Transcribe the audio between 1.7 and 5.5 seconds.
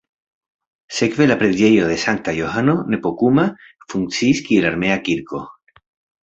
de sankta Johano Nepomuka funkciis kiel armea kirko.